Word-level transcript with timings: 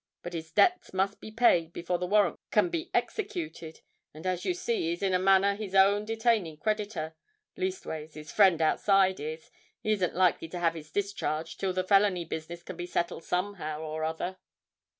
But 0.23 0.33
his 0.33 0.51
debts 0.51 0.95
must 0.95 1.21
be 1.21 1.29
paid 1.29 1.71
before 1.73 1.99
the 1.99 2.07
warrant 2.07 2.39
can 2.49 2.69
be 2.69 2.89
executed; 2.91 3.81
and 4.15 4.25
as 4.25 4.43
you 4.45 4.55
see 4.55 4.89
he's 4.89 5.03
in 5.03 5.13
a 5.13 5.19
manner 5.19 5.53
his 5.53 5.75
own 5.75 6.05
detaining 6.05 6.57
creditor—leastways, 6.57 8.15
his 8.15 8.31
friend 8.31 8.63
outside 8.63 9.19
is—he 9.19 9.91
isn't 9.91 10.15
likely 10.15 10.47
to 10.47 10.59
have 10.59 10.73
his 10.73 10.89
discharge 10.91 11.55
till 11.59 11.71
the 11.73 11.83
felony 11.83 12.25
business 12.25 12.63
can 12.63 12.77
be 12.77 12.87
settled 12.87 13.23
somehow 13.23 13.81
or 13.83 14.03
other." 14.03 14.37